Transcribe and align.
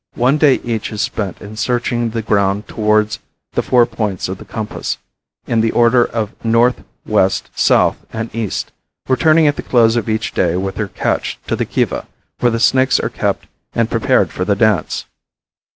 One 0.15 0.39
day 0.39 0.55
each 0.63 0.91
is 0.91 0.99
spent 0.99 1.39
in 1.43 1.55
searching 1.57 2.09
the 2.09 2.23
ground 2.23 2.67
towards 2.67 3.19
the 3.53 3.61
four 3.61 3.85
points 3.85 4.27
of 4.27 4.39
the 4.39 4.45
compass, 4.45 4.97
in 5.45 5.61
the 5.61 5.69
order 5.69 6.03
of 6.05 6.33
north, 6.43 6.83
west, 7.05 7.51
south 7.53 7.97
and 8.11 8.33
east, 8.33 8.71
returning 9.07 9.45
at 9.45 9.57
the 9.57 9.61
close 9.61 9.95
of 9.95 10.09
each 10.09 10.31
day 10.33 10.55
with 10.57 10.73
their 10.73 10.87
catch 10.87 11.37
to 11.45 11.55
the 11.55 11.65
Kiva, 11.65 12.07
where 12.39 12.51
the 12.51 12.59
snakes 12.59 12.99
are 12.99 13.09
kept 13.09 13.45
and 13.73 13.91
prepared 13.91 14.31
for 14.31 14.43
the 14.43 14.55
dance. 14.55 15.05